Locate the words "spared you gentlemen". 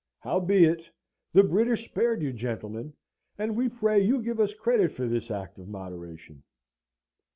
1.85-2.93